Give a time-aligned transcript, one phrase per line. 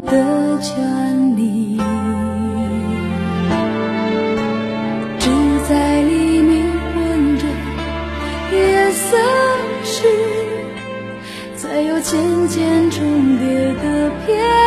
[0.00, 1.78] 的权利
[5.20, 5.30] 只
[5.68, 7.44] 在黎明混着
[8.52, 9.16] 夜色
[9.84, 10.08] 时
[11.56, 14.65] 才有渐渐重叠的片。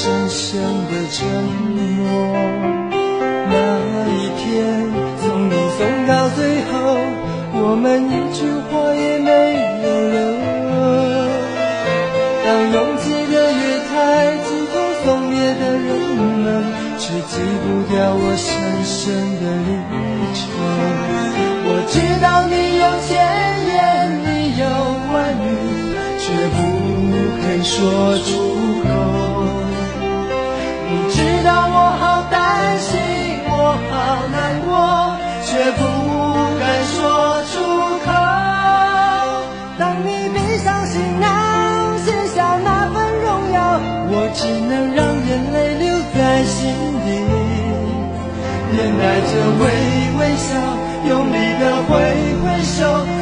[0.00, 1.26] 深深的沉
[1.74, 2.06] 默
[3.50, 3.58] 那
[4.14, 4.46] 一天
[5.18, 6.72] 送你送到最后
[7.60, 9.28] 我们一句话也没
[9.82, 10.16] 有了
[12.46, 13.60] 当拥挤的月
[13.90, 16.46] 台挤痛送别的人们
[16.96, 18.46] 却挤不掉我深
[18.84, 18.94] 深
[19.40, 19.70] 的离
[20.38, 20.40] 愁
[21.66, 23.10] 我知道你有千
[23.66, 23.74] 言
[24.22, 24.64] 你有
[25.12, 25.50] 万语
[26.20, 26.24] 却
[26.54, 26.56] 不
[27.42, 28.57] 肯说出。
[35.50, 35.82] 却不
[36.60, 37.56] 敢说出
[38.04, 38.12] 口
[39.78, 43.80] 当你背上行囊卸下那份荣耀
[44.10, 46.68] 我只能让眼泪留在心
[47.00, 47.08] 底
[48.72, 49.64] 面带着微
[50.18, 50.48] 微笑
[51.08, 51.96] 用力的挥
[52.42, 53.17] 挥手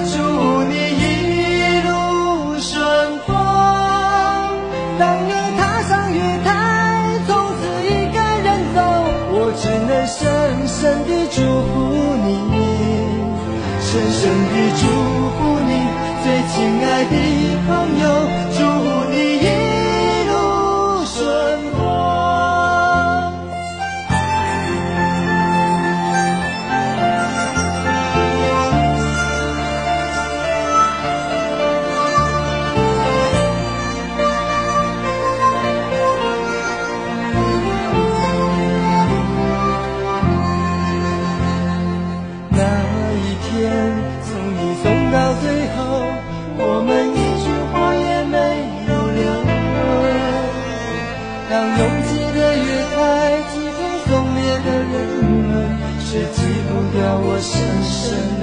[57.39, 58.36] 深深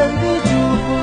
[0.00, 0.99] 生的祝福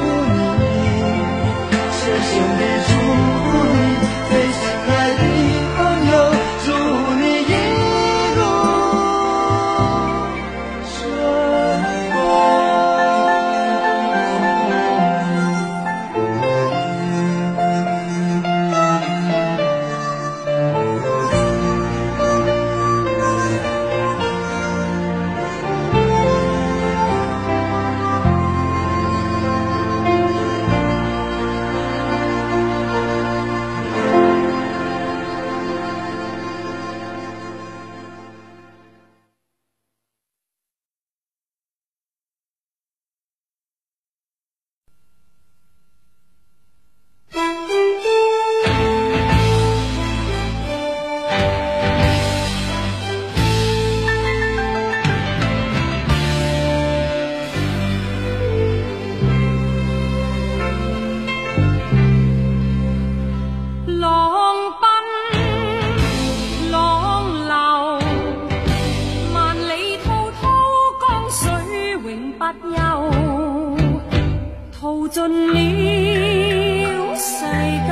[75.17, 77.41] 尽了世
[77.87, 77.89] 间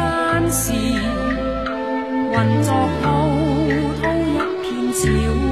[0.52, 0.72] 事，
[2.32, 2.70] 浑作
[3.02, 3.04] 滔
[4.00, 4.64] 滔一片
[4.94, 5.45] 潮。